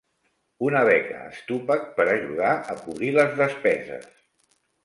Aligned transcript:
Una 0.67 0.79
beca 0.87 1.19
Stupak 1.41 1.85
per 1.99 2.07
ajudar 2.15 2.57
a 2.75 2.79
cobrir 2.87 3.15
les 3.19 3.39
despeses. 3.45 4.13